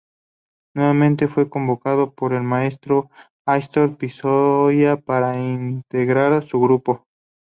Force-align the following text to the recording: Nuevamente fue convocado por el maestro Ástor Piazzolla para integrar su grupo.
Nuevamente 0.75 1.27
fue 1.27 1.47
convocado 1.47 2.15
por 2.15 2.33
el 2.33 2.41
maestro 2.41 3.11
Ástor 3.45 3.97
Piazzolla 3.97 4.99
para 4.99 5.37
integrar 5.39 6.41
su 6.41 6.59
grupo. 6.59 7.05